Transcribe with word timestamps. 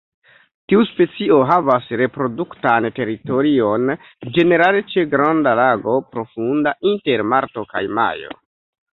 Tiu 0.71 0.83
specio 0.91 1.35
havas 1.49 1.89
reproduktan 2.01 2.87
teritorion, 2.99 3.85
ĝenerale 4.37 4.81
ĉe 4.93 5.03
granda 5.11 5.53
lago 5.59 5.97
profunda, 6.15 6.73
inter 6.93 7.25
marto 7.35 7.65
kaj 7.75 7.83
majo. 7.99 8.33